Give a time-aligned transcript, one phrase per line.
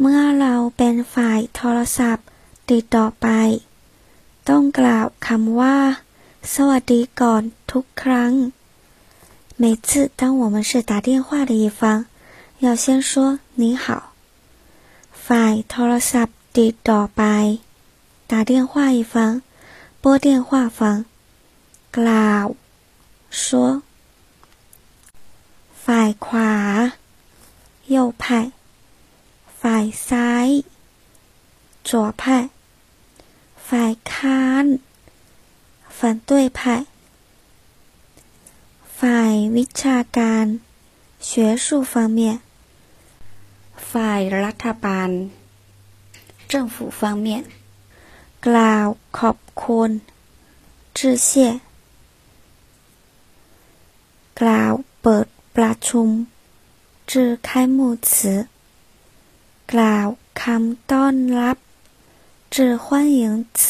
[0.00, 2.26] เมื่อเราเป็นฝ่ายโทรศัพท์
[2.70, 3.28] ติดต่อไป
[4.48, 5.78] ต้องกล่าวคำว่า
[6.54, 7.42] สวัสดีก่อน
[7.72, 8.32] ทุกครั้ง
[9.62, 9.88] 每次
[10.20, 11.80] 当我们是打电话的一方，
[12.64, 13.12] 要先说
[13.60, 13.86] 你好。
[15.26, 17.22] ฝ่ายโทรศัพท์ติดต่อไป
[18.32, 19.14] 打电话一方
[20.02, 20.80] 拨电话方
[21.96, 22.46] กล่าว
[23.42, 23.46] 说
[25.84, 26.52] ฝ่ายขวา
[27.94, 28.24] 右派
[29.68, 30.48] ฝ่ายซ้าย
[31.88, 31.90] 左
[32.20, 32.22] 派
[33.68, 34.64] ฝ่ายค้าน
[35.98, 36.60] 反对派
[38.98, 40.46] ฝ่ายวิชาการ
[41.28, 41.30] 学
[41.64, 42.20] 术方面
[43.90, 45.10] ฝ่ายรัฐบาล
[46.50, 47.28] 政府方面
[48.46, 48.86] กล่าว
[49.18, 49.90] ขอบคุณ
[50.96, 51.30] 致谢
[54.40, 56.08] กล่าวเปิดประชุม
[57.10, 57.12] 致
[57.46, 57.78] 开幕
[58.08, 58.08] 词
[59.72, 60.08] กล่าว
[60.42, 61.56] คำต้อนรับ
[62.54, 62.86] 致欢
[63.20, 63.22] 迎
[63.58, 63.60] 词